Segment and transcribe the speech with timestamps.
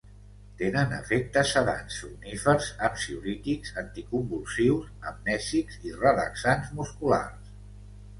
[0.59, 7.53] Tenen efectes sedants, somnífers, ansiolítics, anticonvulsius, amnèsics i relaxants musculars.